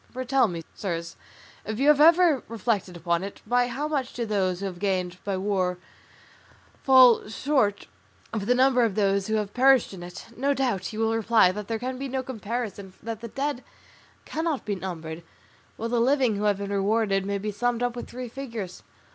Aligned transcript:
For 0.11 0.25
tell 0.25 0.47
me, 0.47 0.63
sirs, 0.73 1.15
if 1.63 1.77
you 1.77 1.87
have 1.89 2.01
ever 2.01 2.41
reflected 2.47 2.97
upon 2.97 3.23
it, 3.23 3.39
by 3.45 3.67
how 3.67 3.87
much 3.87 4.13
do 4.13 4.25
those 4.25 4.59
who 4.59 4.65
have 4.65 4.79
gained 4.79 5.19
by 5.23 5.37
war 5.37 5.77
fall 6.81 7.29
short 7.29 7.85
of 8.33 8.47
the 8.47 8.55
number 8.55 8.83
of 8.83 8.95
those 8.95 9.27
who 9.27 9.35
have 9.35 9.53
perished 9.53 9.93
in 9.93 10.01
it? 10.01 10.25
No 10.35 10.55
doubt 10.55 10.91
you 10.91 10.97
will 11.01 11.13
reply 11.15 11.51
that 11.51 11.67
there 11.67 11.77
can 11.77 11.99
be 11.99 12.07
no 12.07 12.23
comparison, 12.23 12.93
that 13.03 13.21
the 13.21 13.27
dead 13.27 13.63
cannot 14.25 14.65
be 14.65 14.73
numbered, 14.73 15.21
while 15.77 15.89
the 15.89 15.99
living 16.01 16.35
who 16.35 16.45
have 16.45 16.57
been 16.57 16.73
rewarded 16.73 17.23
may 17.23 17.37
be 17.37 17.51
summed 17.51 17.83
up 17.83 17.95
with 17.95 18.09
three 18.09 18.27
figures. 18.27 18.81